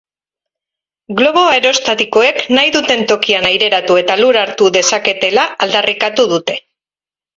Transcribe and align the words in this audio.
Globo 1.19 1.43
aerostatikoek 1.49 2.41
nahi 2.59 2.73
duten 2.77 3.05
tokian 3.11 3.47
aireratu 3.53 3.99
eta 4.05 4.19
lur 4.23 4.41
hartu 4.45 4.71
dezaketela 4.79 5.49
aldarrikatu 5.67 6.27
dute. 6.37 6.57